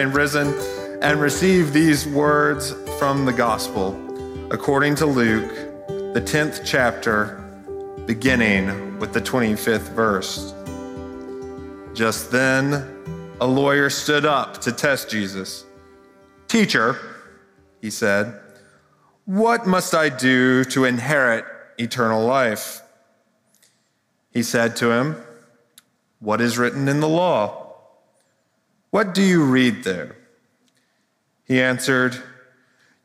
[0.00, 0.54] remain risen,
[1.02, 3.94] and receive these words from the gospel
[4.50, 5.50] according to Luke,
[6.14, 7.36] the 10th chapter,
[8.06, 10.54] beginning with the 25th verse.
[11.94, 12.88] Just then,
[13.40, 15.64] a lawyer stood up to test Jesus.
[16.48, 16.98] Teacher,
[17.82, 18.40] he said,
[19.26, 21.44] what must I do to inherit
[21.78, 22.80] eternal life?
[24.32, 25.16] He said to him,
[26.20, 27.59] What is written in the law?
[28.90, 30.16] What do you read there?
[31.44, 32.22] He answered,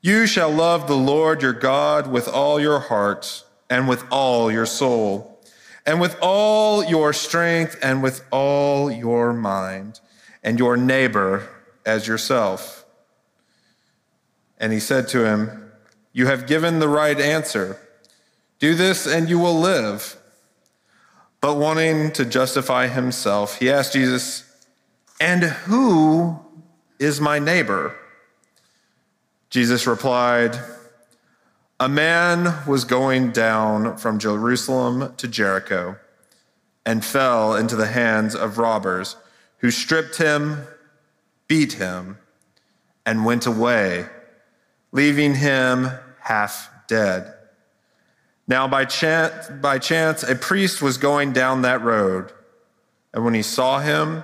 [0.01, 4.65] You shall love the Lord your God with all your heart, and with all your
[4.65, 5.39] soul,
[5.85, 9.99] and with all your strength, and with all your mind,
[10.43, 11.47] and your neighbor
[11.85, 12.85] as yourself.
[14.59, 15.71] And he said to him,
[16.13, 17.79] You have given the right answer.
[18.59, 20.17] Do this, and you will live.
[21.41, 24.44] But wanting to justify himself, he asked Jesus,
[25.19, 26.39] And who
[26.99, 27.95] is my neighbor?
[29.49, 30.59] Jesus replied,
[31.79, 35.97] A man was going down from Jerusalem to Jericho
[36.85, 39.15] and fell into the hands of robbers
[39.59, 40.63] who stripped him,
[41.47, 42.17] beat him,
[43.05, 44.07] and went away,
[44.91, 47.33] leaving him half dead.
[48.47, 52.31] Now, by chance, by chance, a priest was going down that road,
[53.13, 54.23] and when he saw him,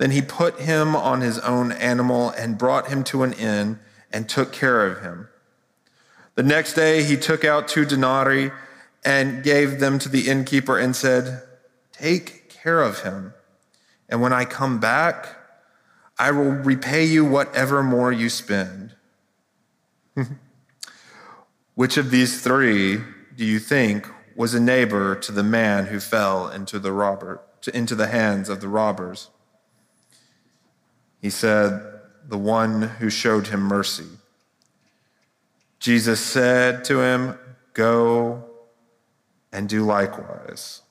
[0.00, 3.80] Then he put him on his own animal and brought him to an inn
[4.10, 5.28] and took care of him.
[6.36, 8.50] The next day he took out two denarii
[9.04, 11.42] and gave them to the innkeeper and said,
[11.92, 13.34] Take care of him.
[14.08, 15.36] And when I come back,
[16.18, 18.94] I will repay you whatever more you spend.
[21.74, 23.02] Which of these three
[23.36, 27.42] do you think was a neighbor to the man who fell into the robber
[27.74, 29.28] into the hands of the robbers.
[31.20, 34.08] He said, "The one who showed him mercy."
[35.78, 37.38] Jesus said to him,
[37.74, 38.44] "Go
[39.52, 40.82] and do likewise."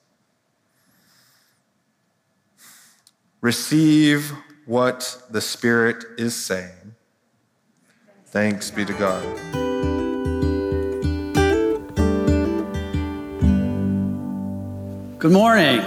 [3.42, 4.34] Receive
[4.66, 6.96] what the Spirit is saying.
[8.28, 9.24] Thanks be to God.
[15.18, 15.80] Good morning.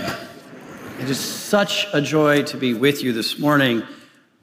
[1.00, 3.82] It is such a joy to be with you this morning.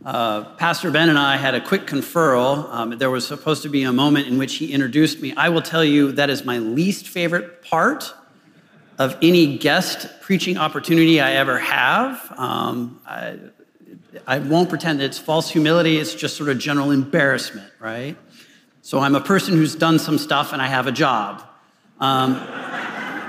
[0.04, 2.72] Uh, Pastor Ben and I had a quick conferral.
[2.72, 5.34] Um, there was supposed to be a moment in which he introduced me.
[5.36, 8.14] I will tell you that is my least favorite part
[8.98, 12.34] of any guest preaching opportunity I ever have.
[12.38, 13.40] Um, I,
[14.26, 18.16] I won't pretend it's false humility, it's just sort of general embarrassment, right?
[18.82, 21.44] So I'm a person who's done some stuff and I have a job.
[22.00, 22.36] Um,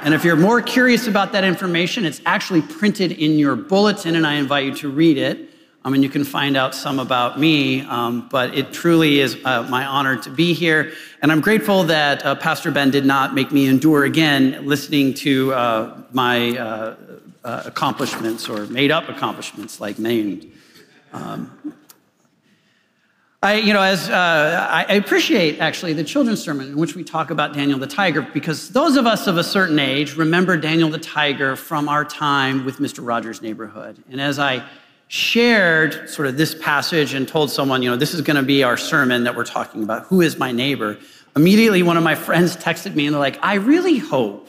[0.05, 4.25] and if you're more curious about that information, it's actually printed in your bulletin, and
[4.25, 5.50] I invite you to read it.
[5.83, 9.63] I mean, you can find out some about me, um, but it truly is uh,
[9.71, 10.93] my honor to be here.
[11.23, 15.55] And I'm grateful that uh, Pastor Ben did not make me endure again listening to
[15.55, 16.97] uh, my uh,
[17.45, 20.53] uh, accomplishments or made up accomplishments like named.
[21.15, 21.75] Um,
[23.43, 27.31] I, you know, as uh, I appreciate actually the children's sermon in which we talk
[27.31, 30.99] about Daniel the tiger, because those of us of a certain age remember Daniel the
[30.99, 32.99] tiger from our time with Mr.
[33.03, 33.97] Rogers' neighborhood.
[34.11, 34.63] And as I
[35.11, 38.63] shared sort of this passage and told someone, you know, this is going to be
[38.63, 40.97] our sermon that we're talking about, who is my neighbor?
[41.35, 44.49] Immediately, one of my friends texted me and they're like, I really hope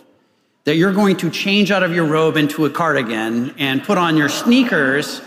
[0.65, 4.15] that you're going to change out of your robe into a cardigan and put on
[4.17, 5.19] your sneakers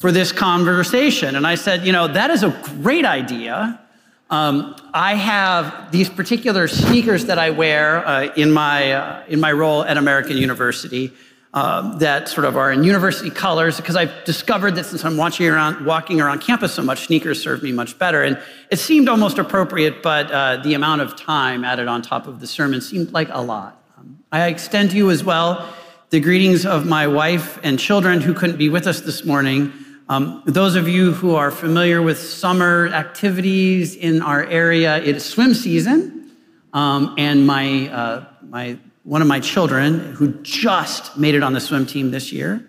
[0.00, 1.36] for this conversation.
[1.36, 2.50] And I said, you know, that is a
[2.82, 3.80] great idea.
[4.28, 9.52] Um, I have these particular sneakers that I wear uh, in, my, uh, in my
[9.52, 11.12] role at American University
[11.54, 15.48] um, that sort of are in university colors because I've discovered that since I'm watching
[15.48, 18.22] around, walking around campus so much, sneakers serve me much better.
[18.22, 18.40] And
[18.70, 22.46] it seemed almost appropriate, but uh, the amount of time added on top of the
[22.46, 23.82] sermon seemed like a lot.
[23.96, 25.74] Um, I extend to you as well
[26.10, 29.72] the greetings of my wife and children who couldn't be with us this morning.
[30.10, 35.24] Um, those of you who are familiar with summer activities in our area, it is
[35.24, 36.30] swim season.
[36.72, 41.60] Um, and my, uh, my, one of my children, who just made it on the
[41.60, 42.68] swim team this year,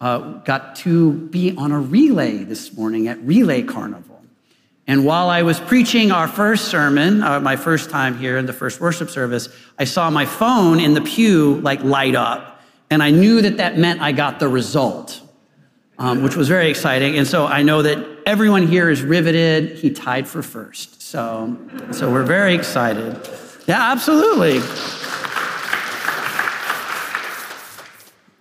[0.00, 4.22] uh, got to be on a relay this morning at Relay Carnival.
[4.86, 8.54] And while I was preaching our first sermon, uh, my first time here in the
[8.54, 12.62] first worship service, I saw my phone in the pew like light up.
[12.88, 15.20] And I knew that that meant I got the result,
[15.98, 17.18] um, which was very exciting.
[17.18, 19.76] And so I know that everyone here is riveted.
[19.76, 21.02] He tied for first.
[21.02, 21.54] So,
[21.92, 23.28] so we're very excited.
[23.66, 24.62] Yeah, absolutely.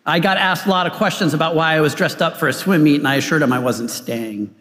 [0.05, 2.53] I got asked a lot of questions about why I was dressed up for a
[2.53, 4.53] swim meet, and I assured him I wasn't staying.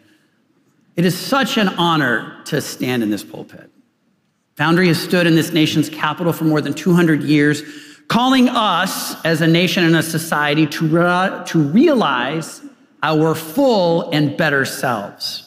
[0.95, 3.69] It is such an honor to stand in this pulpit.
[4.55, 7.61] Foundry has stood in this nation's capital for more than 200 years,
[8.07, 12.61] calling us as a nation and a society to, re- to realize
[13.03, 15.45] our full and better selves.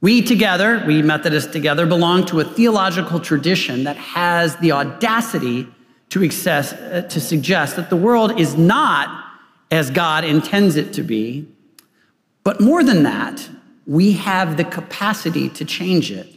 [0.00, 5.66] We together, we Methodists together, belong to a theological tradition that has the audacity
[6.14, 9.32] to, access, uh, to suggest that the world is not
[9.72, 11.48] as God intends it to be,
[12.44, 13.48] but more than that,
[13.84, 16.32] we have the capacity to change it.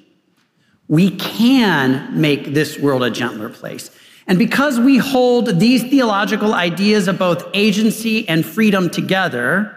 [0.87, 3.91] We can make this world a gentler place.
[4.25, 9.75] And because we hold these theological ideas of both agency and freedom together,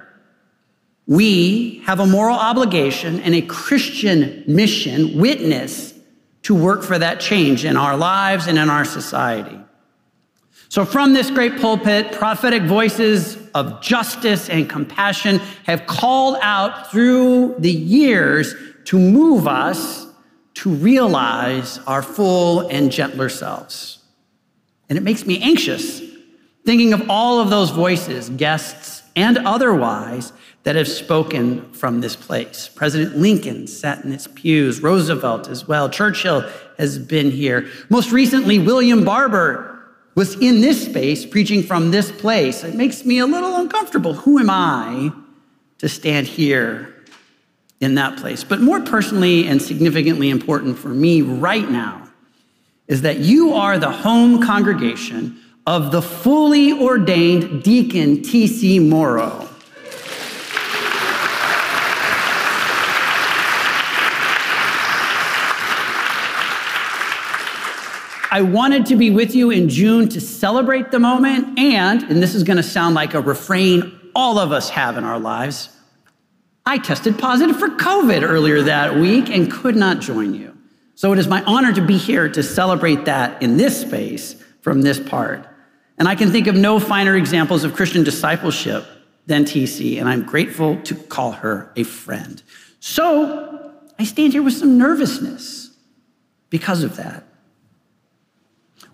[1.06, 5.92] we have a moral obligation and a Christian mission, witness,
[6.44, 9.58] to work for that change in our lives and in our society.
[10.70, 17.56] So, from this great pulpit, prophetic voices of justice and compassion have called out through
[17.58, 20.06] the years to move us
[20.54, 23.98] to realize our full and gentler selves.
[24.88, 26.02] And it makes me anxious
[26.64, 30.32] thinking of all of those voices, guests and otherwise,
[30.62, 32.70] that have spoken from this place.
[32.72, 37.66] President Lincoln sat in its pews, Roosevelt as well, Churchill has been here.
[37.88, 39.79] Most recently, William Barber
[40.14, 42.64] was in this space preaching from this place.
[42.64, 44.14] It makes me a little uncomfortable.
[44.14, 45.12] Who am I
[45.78, 46.94] to stand here
[47.80, 48.44] in that place?
[48.44, 52.08] But more personally and significantly important for me right now
[52.88, 58.78] is that you are the home congregation of the fully ordained deacon T.C.
[58.80, 59.49] Morrow.
[68.32, 72.36] I wanted to be with you in June to celebrate the moment, and, and this
[72.36, 75.76] is going to sound like a refrain all of us have in our lives,
[76.64, 80.56] I tested positive for COVID earlier that week and could not join you.
[80.94, 84.82] So it is my honor to be here to celebrate that in this space from
[84.82, 85.46] this part.
[85.98, 88.86] And I can think of no finer examples of Christian discipleship
[89.26, 92.42] than TC, and I'm grateful to call her a friend.
[92.78, 95.76] So I stand here with some nervousness
[96.48, 97.24] because of that.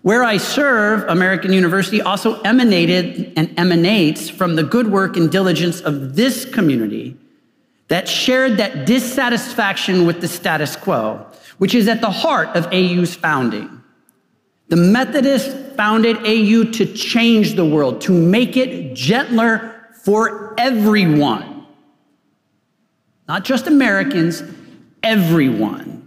[0.07, 5.81] Where I serve, American University also emanated and emanates from the good work and diligence
[5.81, 7.17] of this community
[7.89, 11.25] that shared that dissatisfaction with the status quo,
[11.57, 13.83] which is at the heart of AU's founding.
[14.69, 21.65] The Methodists founded AU to change the world, to make it gentler for everyone.
[23.27, 24.41] Not just Americans,
[25.03, 26.06] everyone.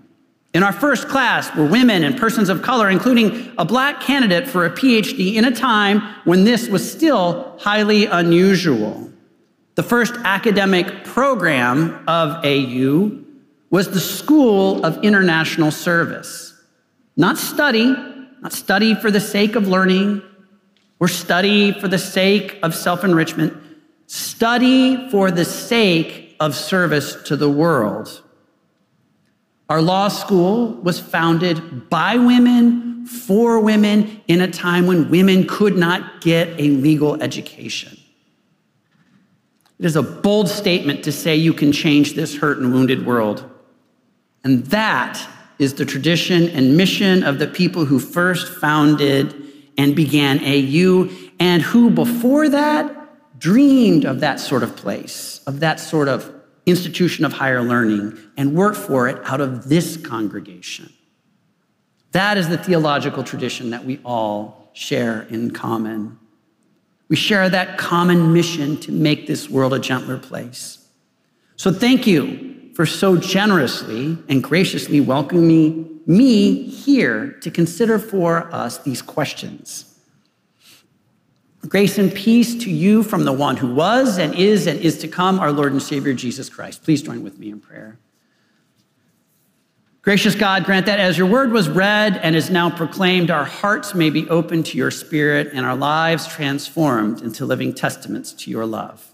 [0.53, 4.67] In our first class were women and persons of color, including a black candidate for
[4.67, 9.11] a PhD in a time when this was still highly unusual.
[9.77, 13.13] The first academic program of AU
[13.71, 16.61] was the School of International Service.
[17.17, 17.85] Not study,
[18.43, 20.21] not study for the sake of learning
[20.99, 23.57] or study for the sake of self enrichment,
[24.07, 28.23] study for the sake of service to the world.
[29.71, 35.77] Our law school was founded by women, for women, in a time when women could
[35.77, 37.97] not get a legal education.
[39.79, 43.49] It is a bold statement to say you can change this hurt and wounded world.
[44.43, 45.25] And that
[45.61, 49.35] is the tradition and mission of the people who first founded
[49.79, 51.09] and began AU,
[51.39, 56.40] and who before that dreamed of that sort of place, of that sort of
[56.71, 60.93] institution of higher learning and work for it out of this congregation.
[62.13, 66.19] That is the theological tradition that we all share in common.
[67.09, 70.87] We share that common mission to make this world a gentler place.
[71.57, 78.79] So thank you for so generously and graciously welcoming me here to consider for us
[78.79, 79.90] these questions.
[81.69, 85.09] Grace and peace to you from the one who was and is and is to
[85.09, 86.83] come, our Lord and Savior Jesus Christ.
[86.83, 87.99] Please join with me in prayer.
[90.03, 93.95] Gracious God, grant that as your word was read and is now proclaimed, our hearts
[93.95, 98.65] may be open to your spirit and our lives transformed into living testaments to your
[98.65, 99.07] love.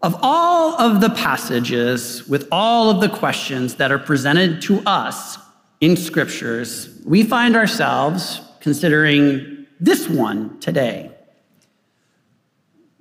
[0.00, 5.36] Of all of the passages with all of the questions that are presented to us
[5.82, 11.10] in scriptures, we find ourselves considering this one today.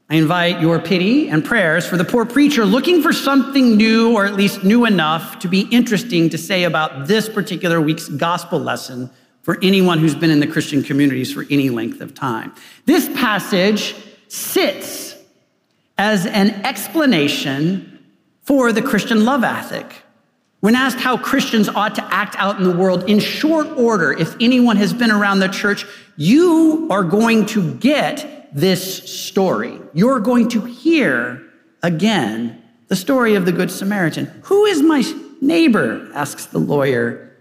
[0.10, 4.26] I invite your pity and prayers for the poor preacher looking for something new, or
[4.26, 9.10] at least new enough to be interesting to say about this particular week's gospel lesson
[9.42, 12.54] for anyone who's been in the Christian communities for any length of time.
[12.86, 13.94] This passage
[14.30, 15.18] sits
[15.98, 18.06] as an explanation
[18.44, 20.02] for the Christian love ethic.
[20.68, 24.36] When asked how Christians ought to act out in the world in short order, if
[24.42, 25.86] anyone has been around the church,
[26.18, 29.80] you are going to get this story.
[29.94, 31.42] You're going to hear
[31.84, 34.26] again the story of the Good Samaritan.
[34.44, 35.06] Who is my
[35.40, 36.12] neighbor?
[36.14, 37.32] asks the lawyer.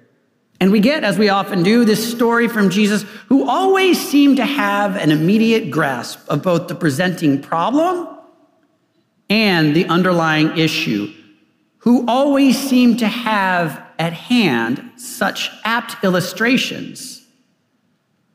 [0.61, 4.47] And we get, as we often do, this story from Jesus, who always seemed to
[4.47, 8.07] have an immediate grasp of both the presenting problem
[9.29, 11.13] and the underlying issue,
[11.87, 17.25] who always seemed to have at hand such apt illustrations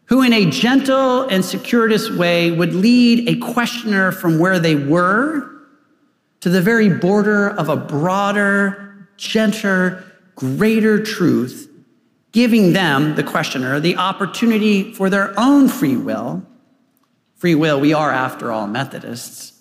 [0.05, 5.49] who, in a gentle and circuitous way, would lead a questioner from where they were
[6.39, 10.01] to the very border of a broader, gentler,
[10.35, 11.69] greater truth,
[12.31, 16.41] giving them, the questioner, the opportunity for their own free will.
[17.35, 19.59] Free will, we are, after all, Methodists,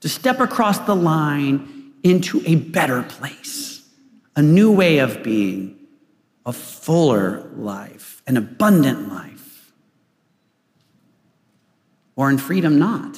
[0.00, 3.86] to step across the line into a better place,
[4.36, 5.76] a new way of being,
[6.46, 9.38] a fuller life, an abundant life
[12.18, 13.16] or in freedom not.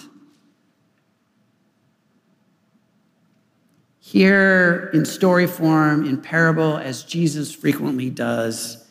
[3.98, 8.86] Here in story form, in parable, as Jesus frequently does,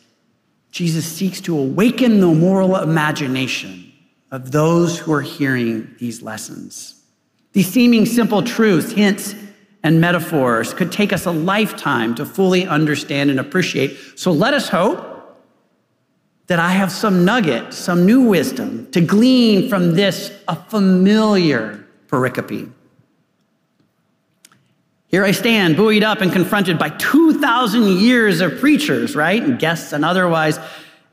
[0.72, 3.92] Jesus seeks to awaken the moral imagination
[4.32, 7.00] of those who are hearing these lessons.
[7.52, 9.36] These seeming simple truths, hints,
[9.82, 13.96] and metaphors could take us a lifetime to fully understand and appreciate.
[14.16, 15.06] So let us hope
[16.48, 22.70] that I have some nugget, some new wisdom to glean from this, a familiar pericope.
[25.06, 29.42] Here I stand, buoyed up and confronted by 2,000 years of preachers, right?
[29.42, 30.58] And guests and otherwise,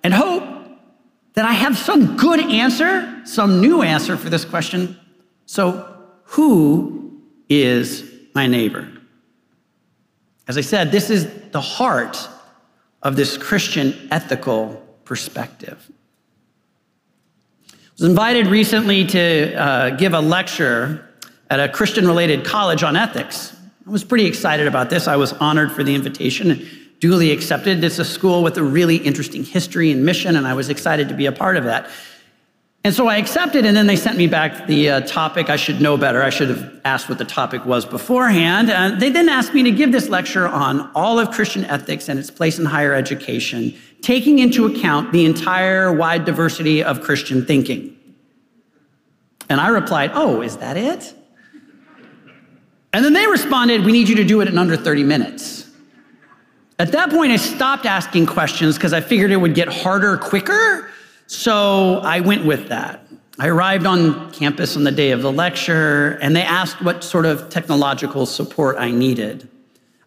[0.04, 0.44] and hope
[1.34, 5.00] that I have some good answer, some new answer for this question.
[5.46, 8.88] So, who is my neighbor?
[10.48, 12.30] As I said, this is the heart
[13.02, 14.76] of this Christian ethical
[15.06, 15.80] perspective.
[17.74, 21.10] I was invited recently to uh, give a lecture
[21.50, 23.58] at a Christian related college on ethics.
[23.88, 25.08] I was pretty excited about this.
[25.08, 27.84] I was honored for the invitation and duly accepted.
[27.84, 31.16] It's a school with a really interesting history and mission, and I was excited to
[31.16, 31.90] be a part of that.
[32.88, 35.50] And so I accepted, and then they sent me back the uh, topic.
[35.50, 36.24] I should know better.
[36.24, 38.70] I should have asked what the topic was beforehand.
[38.70, 42.18] And they then asked me to give this lecture on all of Christian ethics and
[42.18, 47.94] its place in higher education, taking into account the entire wide diversity of Christian thinking.
[49.50, 51.14] And I replied, Oh, is that it?
[52.94, 55.70] And then they responded, We need you to do it in under 30 minutes.
[56.80, 60.90] At that point, I stopped asking questions because I figured it would get harder quicker.
[61.28, 63.06] So I went with that.
[63.40, 67.26] I arrived on campus on the day of the lecture, and they asked what sort
[67.26, 69.48] of technological support I needed.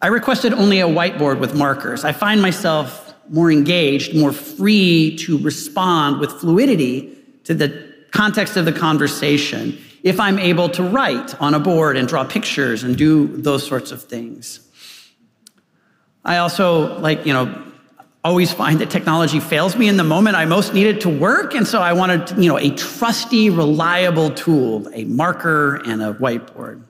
[0.02, 2.04] I requested only a whiteboard with markers.
[2.04, 8.64] I find myself more engaged, more free to respond with fluidity to the context of
[8.64, 13.28] the conversation if I'm able to write on a board and draw pictures and do
[13.28, 14.66] those sorts of things.
[16.24, 17.69] I also like, you know,
[18.22, 21.54] always find that technology fails me in the moment I most need it to work.
[21.54, 26.82] And so I wanted, you know, a trusty, reliable tool, a marker and a whiteboard.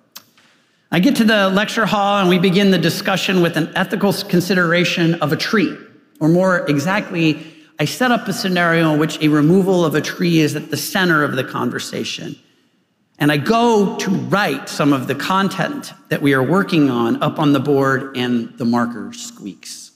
[0.91, 5.15] I get to the lecture hall and we begin the discussion with an ethical consideration
[5.17, 5.77] of a tree.
[6.19, 7.47] Or more exactly,
[7.79, 10.77] I set up a scenario in which a removal of a tree is at the
[10.77, 12.37] center of the conversation.
[13.21, 17.39] And I go to write some of the content that we are working on up
[17.39, 19.90] on the board, and the marker squeaks.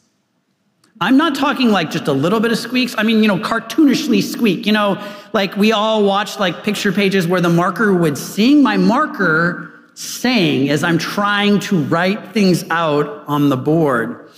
[1.01, 2.95] I'm not talking like just a little bit of squeaks.
[2.97, 4.65] I mean, you know, cartoonishly squeak.
[4.65, 8.63] You know, like we all watched like picture pages where the marker would sing.
[8.63, 14.31] My marker sang as I'm trying to write things out on the board.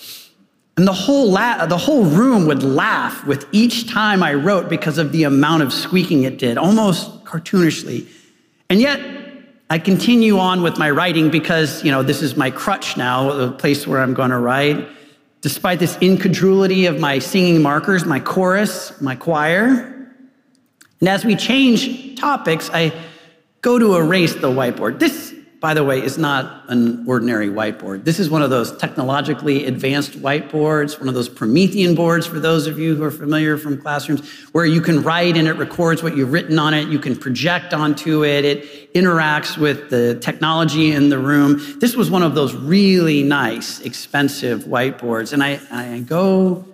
[0.78, 4.98] And the whole, la- the whole room would laugh with each time I wrote because
[4.98, 8.06] of the amount of squeaking it did, almost cartoonishly.
[8.68, 9.00] And yet,
[9.70, 13.52] I continue on with my writing because, you know, this is my crutch now, the
[13.52, 14.86] place where I'm going to write.
[15.43, 19.93] Despite this incredulity of my singing markers, my chorus, my choir.
[21.00, 22.93] And as we change topics, I
[23.61, 24.99] go to erase the whiteboard.
[24.99, 25.36] This
[25.66, 28.04] by the way, is not an ordinary whiteboard.
[28.04, 32.68] This is one of those technologically advanced whiteboards, one of those Promethean boards for those
[32.68, 36.16] of you who are familiar from classrooms, where you can write and it records what
[36.16, 36.87] you've written on it.
[36.87, 38.44] You can project onto it.
[38.44, 41.80] It interacts with the technology in the room.
[41.80, 45.32] This was one of those really nice, expensive whiteboards.
[45.32, 46.64] And I, I go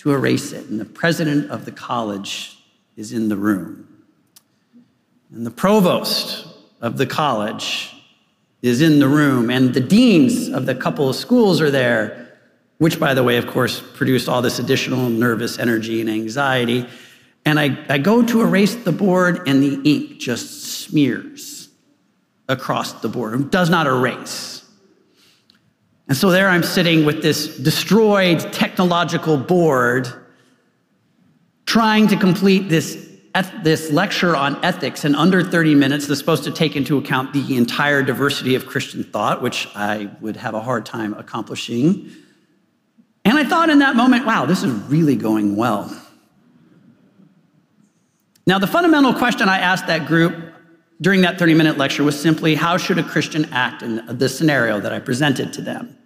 [0.00, 2.58] to erase it, and the president of the college
[2.98, 4.04] is in the room.
[5.32, 6.46] And the provost
[6.82, 7.88] of the college
[8.62, 12.38] is in the room, and the deans of the couple of schools are there,
[12.78, 16.88] which, by the way, of course, produced all this additional nervous energy and anxiety.
[17.44, 21.68] And I, I go to erase the board, and the ink just smears
[22.48, 23.40] across the board.
[23.40, 24.64] It does not erase.
[26.08, 30.08] And so there I'm sitting with this destroyed technological board,
[31.66, 33.11] trying to complete this
[33.62, 37.56] this lecture on ethics in under 30 minutes that's supposed to take into account the
[37.56, 42.10] entire diversity of Christian thought, which I would have a hard time accomplishing.
[43.24, 45.90] And I thought in that moment, wow, this is really going well.
[48.46, 50.52] Now, the fundamental question I asked that group
[51.00, 54.80] during that 30 minute lecture was simply how should a Christian act in the scenario
[54.80, 55.96] that I presented to them?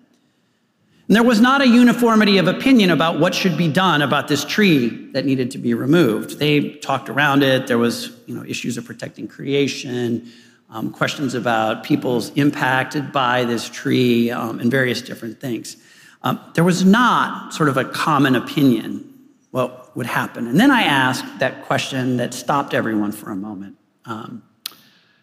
[1.08, 4.44] And there was not a uniformity of opinion about what should be done about this
[4.44, 6.40] tree that needed to be removed.
[6.40, 7.68] They talked around it.
[7.68, 10.32] There was, you know, issues of protecting creation,
[10.68, 15.76] um, questions about people's impacted by this tree, um, and various different things.
[16.22, 19.12] Um, there was not sort of a common opinion
[19.52, 20.48] what would happen.
[20.48, 24.42] And then I asked that question that stopped everyone for a moment, because um,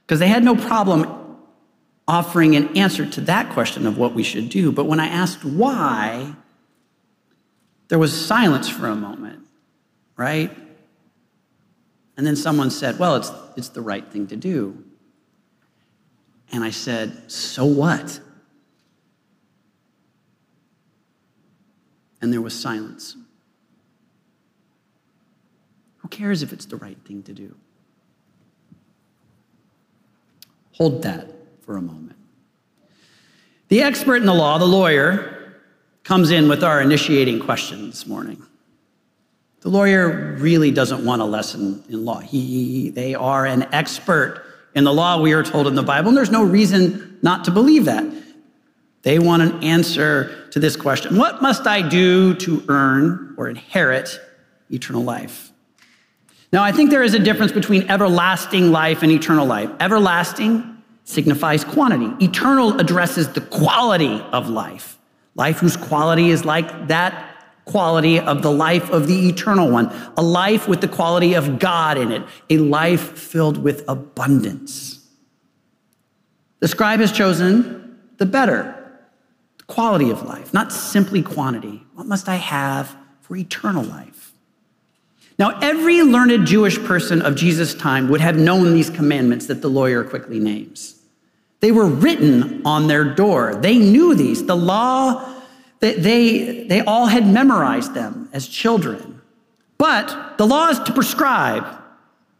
[0.07, 1.32] they had no problem
[2.07, 4.71] offering an answer to that question of what we should do.
[4.71, 6.33] But when I asked why,
[7.87, 9.45] there was silence for a moment,
[10.17, 10.51] right?
[12.17, 14.83] And then someone said, Well, it's, it's the right thing to do.
[16.51, 18.19] And I said, So what?
[22.21, 23.17] And there was silence.
[25.97, 27.55] Who cares if it's the right thing to do?
[30.73, 32.17] Hold that for a moment.
[33.69, 35.53] The expert in the law, the lawyer,
[36.03, 38.43] comes in with our initiating question this morning.
[39.61, 42.19] The lawyer really doesn't want a lesson in law.
[42.19, 44.43] He, they are an expert
[44.75, 47.51] in the law, we are told in the Bible, and there's no reason not to
[47.51, 48.05] believe that.
[49.03, 54.19] They want an answer to this question What must I do to earn or inherit
[54.69, 55.51] eternal life?
[56.51, 59.69] Now, I think there is a difference between everlasting life and eternal life.
[59.79, 60.72] Everlasting
[61.03, 62.13] signifies quantity.
[62.23, 64.97] Eternal addresses the quality of life,
[65.35, 67.29] life whose quality is like that
[67.65, 71.97] quality of the life of the eternal one, a life with the quality of God
[71.97, 74.99] in it, a life filled with abundance.
[76.59, 78.79] The scribe has chosen the better
[79.67, 81.83] quality of life, not simply quantity.
[81.93, 84.12] What must I have for eternal life?
[85.39, 89.67] Now, every learned Jewish person of Jesus' time would have known these commandments that the
[89.69, 90.99] lawyer quickly names.
[91.59, 93.55] They were written on their door.
[93.55, 94.45] They knew these.
[94.45, 95.33] The law,
[95.79, 99.21] they, they, they all had memorized them as children.
[99.77, 101.65] But the law is to prescribe.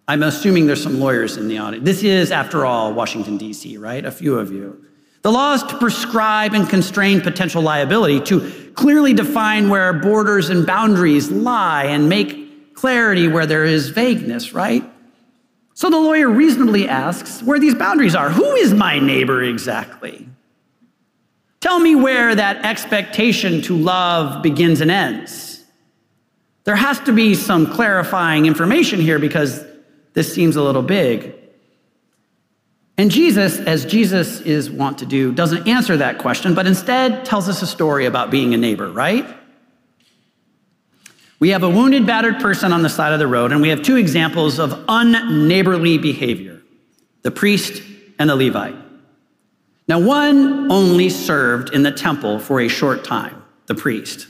[0.08, 1.86] I'm assuming there's some lawyers in the audience.
[1.86, 4.04] This is, after all, Washington, D.C., right?
[4.04, 4.86] A few of you.
[5.22, 10.66] The law is to prescribe and constrain potential liability, to clearly define where borders and
[10.66, 12.43] boundaries lie and make
[12.84, 14.84] clarity where there is vagueness, right?
[15.74, 18.30] So the lawyer reasonably asks where these boundaries are.
[18.30, 20.28] Who is my neighbor exactly?
[21.62, 25.64] Tell me where that expectation to love begins and ends.
[26.66, 29.64] There has to be some clarifying information here because
[30.12, 31.36] this seems a little big.
[32.98, 37.48] And Jesus, as Jesus is wont to do, doesn't answer that question, but instead tells
[37.48, 39.26] us a story about being a neighbor, right?
[41.44, 43.82] We have a wounded, battered person on the side of the road, and we have
[43.82, 46.62] two examples of unneighborly behavior
[47.24, 47.84] the priest
[48.18, 48.78] and the Levite.
[49.86, 54.28] Now, one only served in the temple for a short time, the priest.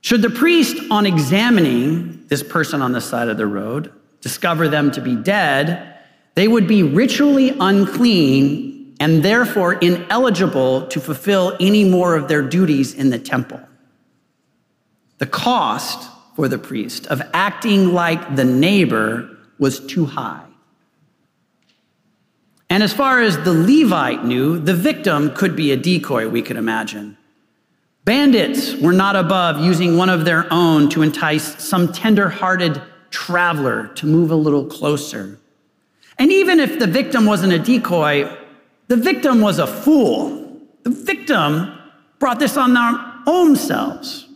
[0.00, 3.92] Should the priest, on examining this person on the side of the road,
[4.22, 5.98] discover them to be dead,
[6.34, 12.94] they would be ritually unclean and therefore ineligible to fulfill any more of their duties
[12.94, 13.60] in the temple.
[15.18, 20.44] The cost for the priest of acting like the neighbor was too high.
[22.70, 26.56] And as far as the Levite knew, the victim could be a decoy, we could
[26.56, 27.18] imagine.
[28.04, 33.88] Bandits were not above using one of their own to entice some tender hearted traveler
[33.88, 35.38] to move a little closer.
[36.18, 38.24] And even if the victim wasn't a decoy,
[38.88, 40.60] the victim was a fool.
[40.82, 41.78] The victim
[42.18, 44.26] brought this on their own selves.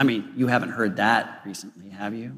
[0.00, 2.32] I mean, you haven't heard that recently, have you?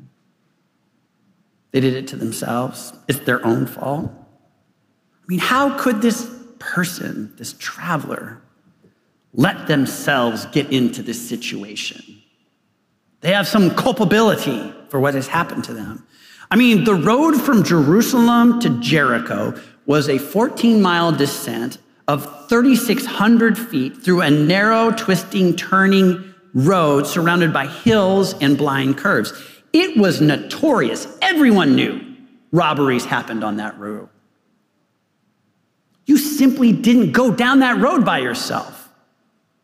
[1.71, 2.93] They did it to themselves.
[3.07, 4.11] It's their own fault.
[4.11, 8.43] I mean, how could this person, this traveler,
[9.33, 12.21] let themselves get into this situation?
[13.21, 16.05] They have some culpability for what has happened to them.
[16.51, 23.57] I mean, the road from Jerusalem to Jericho was a 14 mile descent of 3,600
[23.57, 29.33] feet through a narrow, twisting, turning road surrounded by hills and blind curves.
[29.73, 31.07] It was notorious.
[31.23, 32.01] Everyone knew
[32.51, 34.09] robberies happened on that road.
[36.05, 38.91] You simply didn't go down that road by yourself,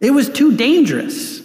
[0.00, 1.42] it was too dangerous.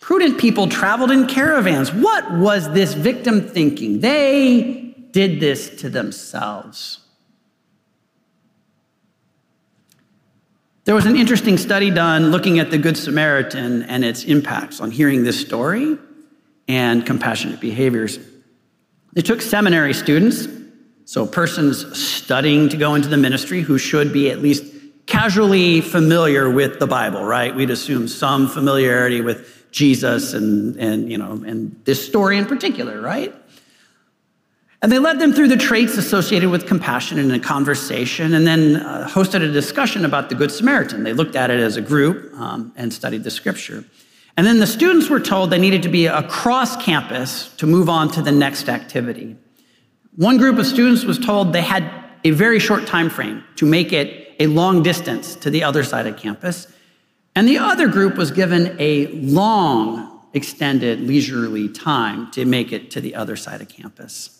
[0.00, 1.92] Prudent people traveled in caravans.
[1.92, 4.00] What was this victim thinking?
[4.00, 7.00] They did this to themselves.
[10.88, 14.90] There was an interesting study done looking at the Good Samaritan and its impacts on
[14.90, 15.98] hearing this story
[16.66, 18.18] and compassionate behaviors.
[19.12, 20.48] They took seminary students,
[21.04, 24.64] so persons studying to go into the ministry who should be at least
[25.04, 27.54] casually familiar with the Bible, right?
[27.54, 32.98] We'd assume some familiarity with Jesus and, and you know, and this story in particular,
[32.98, 33.34] right?
[34.80, 38.76] And they led them through the traits associated with compassion in a conversation and then
[38.76, 41.02] uh, hosted a discussion about the Good Samaritan.
[41.02, 43.84] They looked at it as a group um, and studied the scripture.
[44.36, 48.08] And then the students were told they needed to be across campus to move on
[48.12, 49.36] to the next activity.
[50.14, 51.90] One group of students was told they had
[52.22, 56.06] a very short time frame to make it a long distance to the other side
[56.06, 56.72] of campus.
[57.34, 63.00] And the other group was given a long, extended, leisurely time to make it to
[63.00, 64.37] the other side of campus.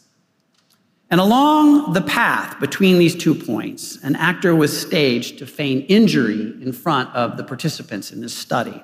[1.11, 6.55] And along the path between these two points, an actor was staged to feign injury
[6.61, 8.83] in front of the participants in this study.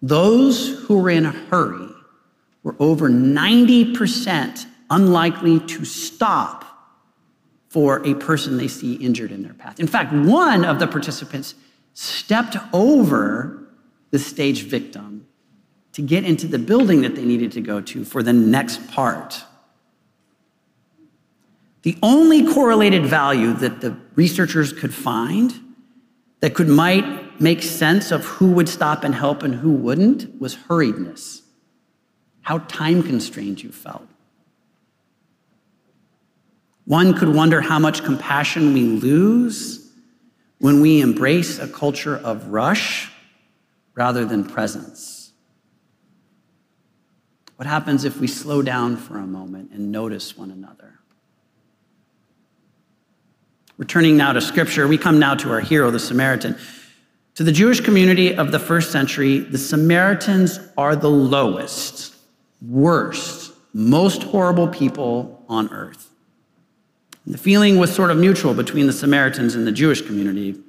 [0.00, 1.88] Those who were in a hurry
[2.62, 6.64] were over 90% unlikely to stop
[7.68, 9.78] for a person they see injured in their path.
[9.78, 11.54] In fact, one of the participants
[11.92, 13.68] stepped over
[14.10, 15.26] the stage victim
[15.92, 19.44] to get into the building that they needed to go to for the next part.
[21.82, 25.54] The only correlated value that the researchers could find
[26.40, 30.56] that could might make sense of who would stop and help and who wouldn't was
[30.56, 31.42] hurriedness.
[32.42, 34.06] How time constrained you felt.
[36.84, 39.90] One could wonder how much compassion we lose
[40.58, 43.10] when we embrace a culture of rush
[43.94, 45.32] rather than presence.
[47.56, 50.89] What happens if we slow down for a moment and notice one another?
[53.80, 56.54] Returning now to scripture, we come now to our hero, the Samaritan.
[57.36, 62.14] To the Jewish community of the first century, the Samaritans are the lowest,
[62.60, 66.10] worst, most horrible people on earth.
[67.24, 70.60] And the feeling was sort of mutual between the Samaritans and the Jewish community.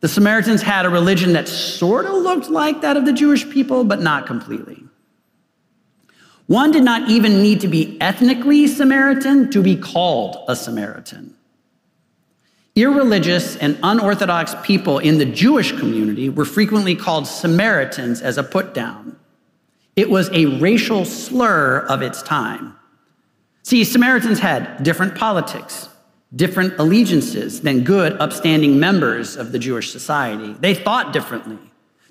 [0.00, 3.82] The Samaritans had a religion that sort of looked like that of the Jewish people,
[3.82, 4.84] but not completely.
[6.48, 11.36] One did not even need to be ethnically Samaritan to be called a Samaritan.
[12.80, 18.72] Irreligious and unorthodox people in the Jewish community were frequently called Samaritans as a put
[18.72, 19.18] down.
[19.96, 22.74] It was a racial slur of its time.
[23.64, 25.90] See, Samaritans had different politics,
[26.34, 30.54] different allegiances than good, upstanding members of the Jewish society.
[30.54, 31.58] They thought differently.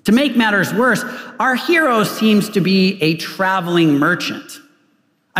[0.04, 1.02] To make matters worse,
[1.40, 4.60] our hero seems to be a traveling merchant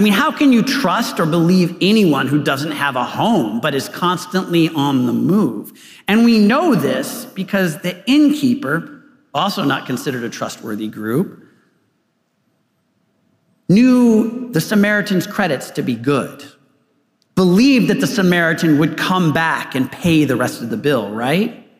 [0.00, 3.74] I mean, how can you trust or believe anyone who doesn't have a home but
[3.74, 5.78] is constantly on the move?
[6.08, 11.44] And we know this because the innkeeper, also not considered a trustworthy group,
[13.68, 16.46] knew the Samaritan's credits to be good,
[17.34, 21.70] believed that the Samaritan would come back and pay the rest of the bill, right?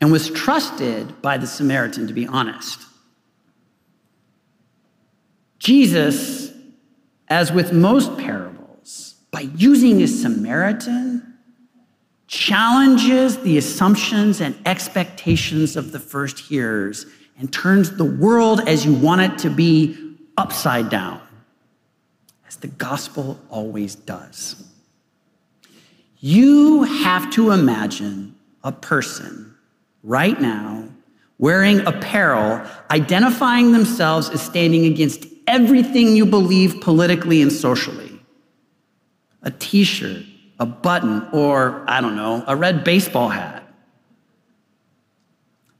[0.00, 2.86] And was trusted by the Samaritan to be honest.
[5.60, 6.39] Jesus
[7.30, 11.38] as with most parables, by using a Samaritan,
[12.26, 17.06] challenges the assumptions and expectations of the first hearers
[17.38, 21.20] and turns the world as you want it to be upside down,
[22.46, 24.62] as the gospel always does.
[26.18, 29.54] You have to imagine a person
[30.02, 30.88] right now
[31.38, 38.22] wearing apparel, identifying themselves as standing against everything you believe politically and socially.
[39.42, 40.22] A t shirt,
[40.58, 43.64] a button, or I don't know, a red baseball hat.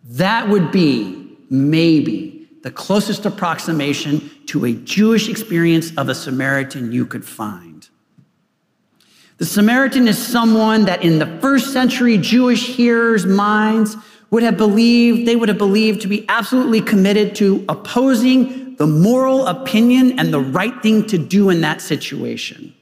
[0.05, 7.07] That would be maybe the closest approximation to a Jewish experience of a Samaritan you
[7.07, 7.89] could find.
[9.39, 13.97] The Samaritan is someone that in the first century Jewish hearers' minds
[14.31, 19.47] would have believed, they would have believed to be absolutely committed to opposing the moral
[19.47, 22.75] opinion and the right thing to do in that situation.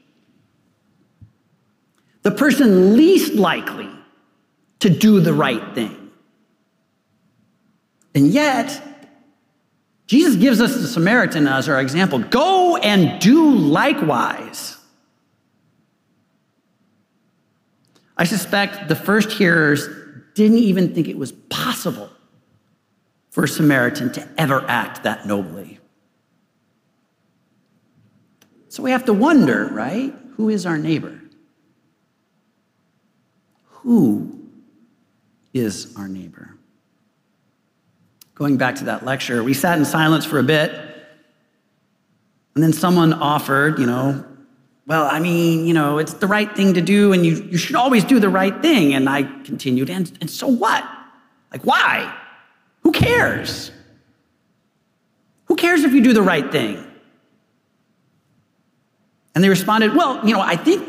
[2.22, 3.90] The person least likely
[4.78, 6.12] to do the right thing.
[8.14, 8.80] And yet,
[10.06, 12.20] Jesus gives us the Samaritan as our example.
[12.20, 14.76] Go and do likewise.
[18.16, 19.88] I suspect the first hearers
[20.34, 22.08] didn't even think it was possible
[23.30, 25.77] for a Samaritan to ever act that nobly.
[28.78, 30.14] So we have to wonder, right?
[30.36, 31.20] Who is our neighbor?
[33.64, 34.38] Who
[35.52, 36.54] is our neighbor?
[38.36, 40.70] Going back to that lecture, we sat in silence for a bit,
[42.54, 44.24] and then someone offered, you know,
[44.86, 47.74] well, I mean, you know, it's the right thing to do, and you, you should
[47.74, 48.94] always do the right thing.
[48.94, 50.88] And I continued, and, and so what?
[51.50, 52.16] Like, why?
[52.82, 53.72] Who cares?
[55.46, 56.87] Who cares if you do the right thing?
[59.38, 60.84] And they responded, well, you know, I think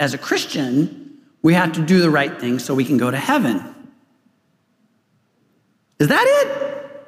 [0.00, 3.16] as a Christian, we have to do the right thing so we can go to
[3.16, 3.62] heaven.
[6.00, 7.06] Is that it?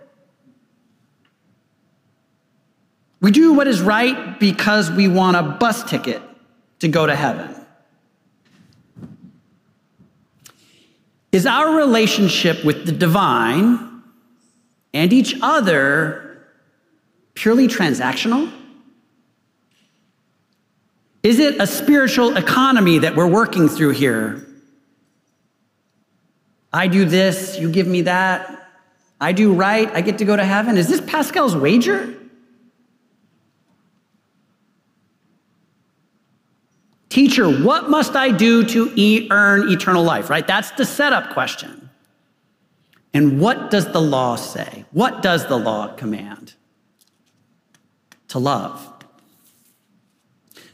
[3.20, 6.22] We do what is right because we want a bus ticket
[6.78, 7.52] to go to heaven?
[11.32, 14.00] Is our relationship with the divine
[14.92, 16.46] and each other
[17.34, 18.48] purely transactional?
[21.24, 24.46] Is it a spiritual economy that we're working through here?
[26.70, 28.68] I do this, you give me that.
[29.20, 30.76] I do right, I get to go to heaven.
[30.76, 32.14] Is this Pascal's wager?
[37.08, 40.28] Teacher, what must I do to e- earn eternal life?
[40.28, 40.46] Right?
[40.46, 41.88] That's the setup question.
[43.14, 44.84] And what does the law say?
[44.90, 46.54] What does the law command?
[48.28, 48.93] To love.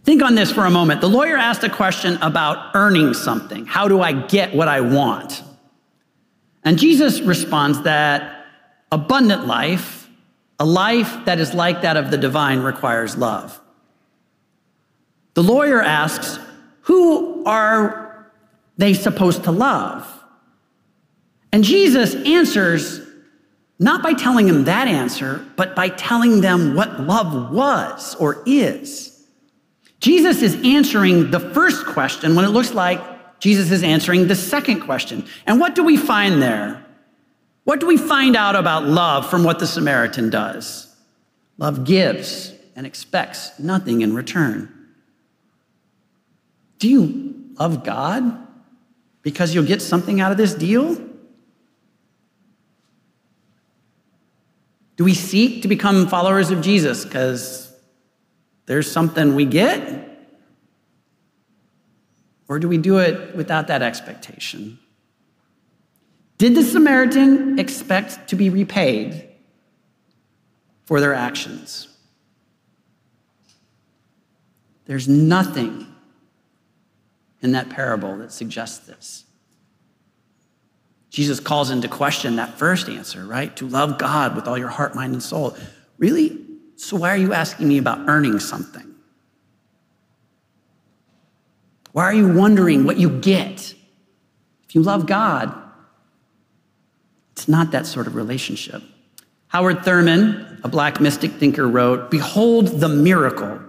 [0.04, 1.00] Think on this for a moment.
[1.00, 3.66] The lawyer asked a question about earning something.
[3.66, 5.42] How do I get what I want?
[6.64, 8.46] And Jesus responds that
[8.92, 10.08] abundant life,
[10.58, 13.60] a life that is like that of the divine, requires love.
[15.34, 16.38] The lawyer asks,
[16.82, 18.30] Who are
[18.76, 20.06] they supposed to love?
[21.52, 23.00] And Jesus answers
[23.78, 29.09] not by telling them that answer, but by telling them what love was or is.
[30.00, 33.00] Jesus is answering the first question when it looks like
[33.38, 35.26] Jesus is answering the second question.
[35.46, 36.84] And what do we find there?
[37.64, 40.94] What do we find out about love from what the Samaritan does?
[41.58, 44.74] Love gives and expects nothing in return.
[46.78, 48.46] Do you love God
[49.22, 50.94] because you'll get something out of this deal?
[54.96, 57.69] Do we seek to become followers of Jesus because
[58.70, 60.08] there's something we get?
[62.46, 64.78] Or do we do it without that expectation?
[66.38, 69.28] Did the Samaritan expect to be repaid
[70.84, 71.88] for their actions?
[74.84, 75.92] There's nothing
[77.42, 79.24] in that parable that suggests this.
[81.08, 83.56] Jesus calls into question that first answer, right?
[83.56, 85.56] To love God with all your heart, mind, and soul.
[85.98, 86.39] Really?
[86.90, 88.96] So why are you asking me about earning something?
[91.92, 93.74] Why are you wondering what you get?
[94.64, 95.54] If you love God,
[97.30, 98.82] it's not that sort of relationship.
[99.46, 103.60] Howard Thurman, a black mystic thinker, wrote Behold the miracle.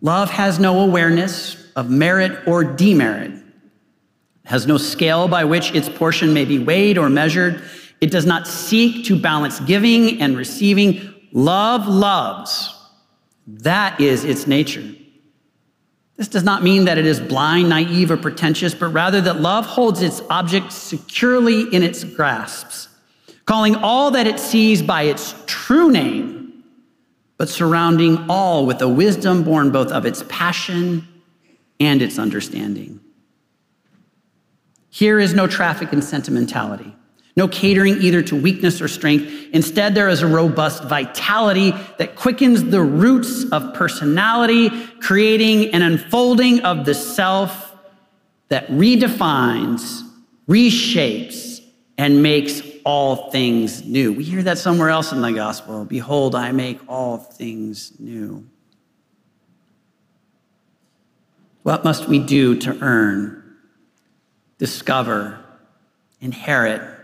[0.00, 3.42] Love has no awareness, of merit or demerit, it
[4.44, 7.62] has no scale by which its portion may be weighed or measured.
[8.00, 11.16] It does not seek to balance giving and receiving.
[11.32, 12.74] Love loves.
[13.46, 14.94] That is its nature.
[16.16, 19.64] This does not mean that it is blind, naive, or pretentious, but rather that love
[19.66, 22.88] holds its object securely in its grasps,
[23.44, 26.64] calling all that it sees by its true name,
[27.36, 31.06] but surrounding all with a wisdom born both of its passion
[31.78, 32.98] and its understanding.
[34.90, 36.96] Here is no traffic in sentimentality,
[37.38, 39.32] no catering either to weakness or strength.
[39.52, 46.60] Instead, there is a robust vitality that quickens the roots of personality, creating an unfolding
[46.64, 47.76] of the self
[48.48, 50.02] that redefines,
[50.48, 51.60] reshapes,
[51.96, 54.12] and makes all things new.
[54.12, 55.84] We hear that somewhere else in the gospel.
[55.84, 58.48] Behold, I make all things new.
[61.62, 63.58] What must we do to earn,
[64.58, 65.38] discover,
[66.20, 66.97] inherit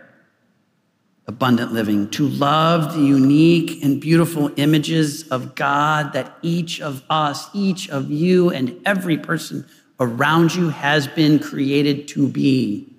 [1.27, 2.11] abundant living?
[2.11, 8.11] To love the unique and beautiful images of God that each of us, each of
[8.11, 9.67] you, and every person
[10.01, 12.93] around you has been created to be.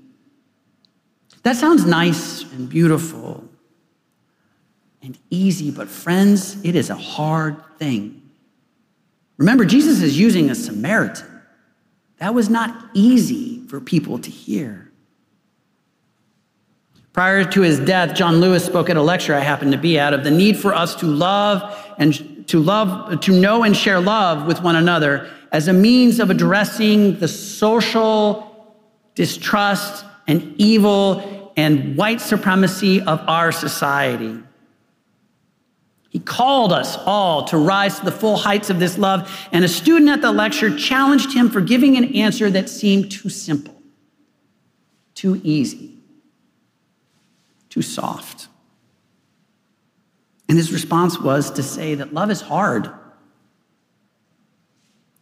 [1.44, 3.44] That sounds nice and beautiful
[5.02, 8.24] and easy, but friends, it is a hard thing.
[9.38, 11.28] Remember, Jesus is using a Samaritan.
[12.18, 14.85] That was not easy for people to hear.
[17.16, 20.14] Prior to his death, John Lewis spoke at a lecture I happened to be at
[20.14, 21.64] of the need for us to love
[21.98, 26.30] and to love, to know and share love with one another as a means of
[26.30, 28.70] addressing the social
[29.16, 34.38] distrust and evil and white supremacy of our society.
[36.10, 39.70] He called us all to rise to the full heights of this love, and a
[39.70, 43.82] student at the lecture challenged him for giving an answer that seemed too simple,
[45.14, 45.95] too easy,
[47.76, 48.48] too soft.
[50.48, 52.90] And his response was to say that love is hard.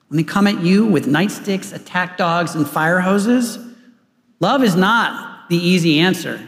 [0.07, 3.57] When they come at you with nightsticks, attack dogs, and fire hoses,
[4.39, 6.47] love is not the easy answer.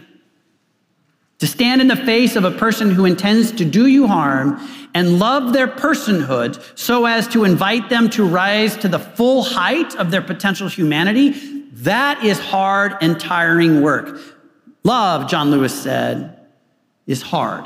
[1.40, 4.60] To stand in the face of a person who intends to do you harm
[4.94, 9.96] and love their personhood so as to invite them to rise to the full height
[9.96, 11.32] of their potential humanity,
[11.72, 14.35] that is hard and tiring work.
[14.86, 16.40] Love, John Lewis said,
[17.06, 17.66] is hard.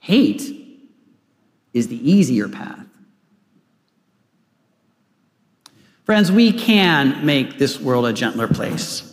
[0.00, 0.42] Hate
[1.72, 2.86] is the easier path.
[6.02, 9.10] Friends, we can make this world a gentler place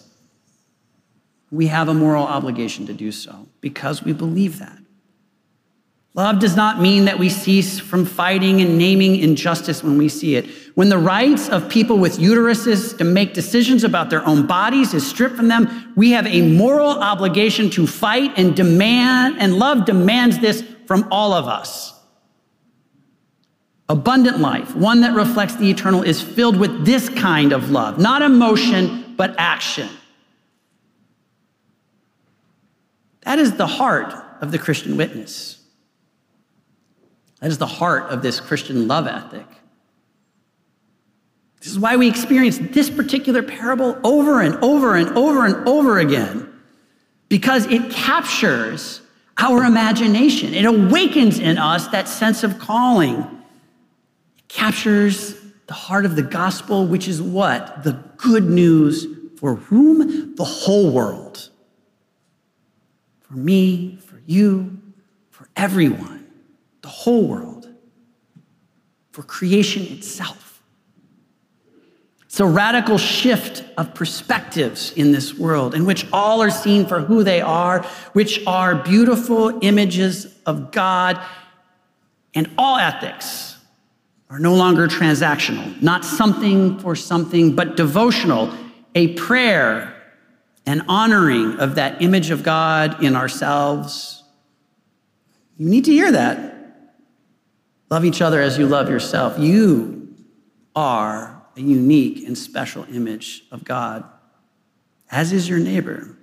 [1.51, 4.77] we have a moral obligation to do so because we believe that.
[6.17, 10.35] Love does not mean that we cease from fighting and naming injustice when we see
[10.35, 10.47] it.
[10.73, 15.05] When the rights of people with uteruses to make decisions about their own bodies is
[15.05, 20.39] stripped from them, we have a moral obligation to fight and demand, and love demands
[20.39, 21.93] this from all of us.
[23.87, 28.23] Abundant life, one that reflects the eternal, is filled with this kind of love, not
[28.23, 29.87] emotion, but action.
[33.21, 35.56] That is the heart of the Christian witness.
[37.39, 39.45] That is the heart of this Christian love ethic.
[41.59, 45.99] This is why we experience this particular parable over and over and over and over
[45.99, 46.51] again,
[47.29, 49.01] because it captures
[49.37, 50.53] our imagination.
[50.53, 53.17] It awakens in us that sense of calling.
[54.37, 55.35] It captures
[55.67, 57.83] the heart of the gospel, which is what?
[57.83, 59.05] The good news
[59.37, 60.35] for whom?
[60.35, 61.49] The whole world
[63.27, 64.77] for me, for you,
[65.29, 66.16] for everyone,
[66.87, 67.67] the whole world,
[69.11, 70.63] for creation itself.
[72.23, 77.01] It's a radical shift of perspectives in this world in which all are seen for
[77.01, 81.21] who they are, which are beautiful images of God,
[82.33, 83.57] and all ethics
[84.29, 88.53] are no longer transactional, not something for something, but devotional,
[88.95, 89.93] a prayer
[90.65, 94.23] an honoring of that image of God in ourselves.
[95.57, 96.56] You need to hear that.
[97.89, 99.39] Love each other as you love yourself.
[99.39, 100.15] You
[100.75, 104.03] are a unique and special image of God,
[105.09, 106.15] as is your neighbor.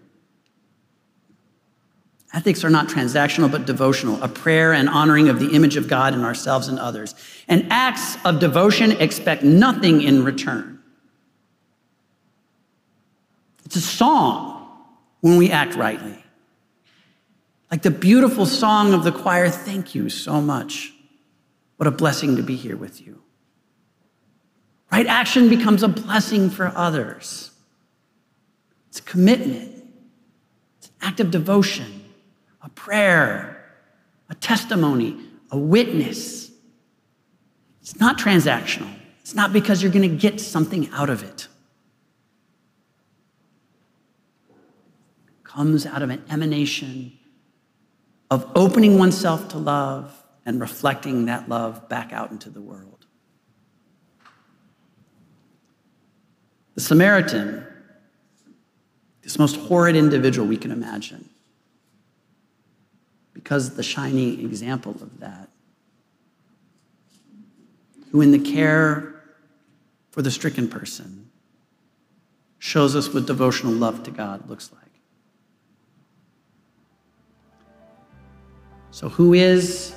[2.33, 6.15] Ethics are not transactional, but devotional, a prayer and honoring of the image of God
[6.15, 7.15] in ourselves and others.
[7.47, 10.81] And acts of devotion expect nothing in return.
[13.65, 14.69] It's a song
[15.21, 16.25] when we act rightly.
[17.71, 20.94] Like the beautiful song of the choir, thank you so much.
[21.77, 23.23] What a blessing to be here with you.
[24.93, 27.51] Right action becomes a blessing for others.
[28.89, 29.85] It's a commitment,
[30.79, 32.05] it's an act of devotion,
[32.63, 33.75] a prayer,
[34.31, 35.19] a testimony,
[35.51, 36.51] a witness.
[37.83, 38.95] It's not transactional.
[39.21, 41.49] It's not because you're going to get something out of it.
[45.55, 47.13] comes out of an emanation
[48.29, 53.07] of opening oneself to love and reflecting that love back out into the world.
[56.75, 57.67] The Samaritan
[59.25, 61.31] this most horrid individual we can imagine.
[63.33, 65.49] Because the shining example of that,
[68.13, 69.23] who in the care
[70.11, 71.31] for the stricken person
[72.59, 74.83] shows us what devotional love to God looks like.
[78.91, 79.97] So, who is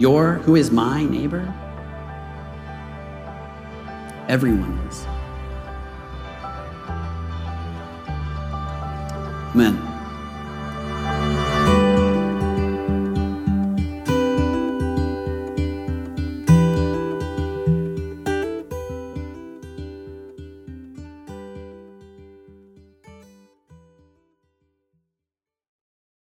[0.00, 1.46] your, who is my neighbor?
[4.28, 5.06] Everyone is.
[9.54, 9.89] Amen.